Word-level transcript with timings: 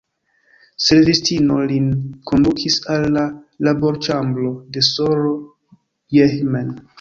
Servistino 0.85 1.57
lin 1.71 1.91
kondukis 2.31 2.77
al 2.95 3.05
la 3.17 3.27
laborĉambro 3.69 4.51
de 4.75 4.85
S-ro 4.89 5.37
Jehman. 6.19 6.75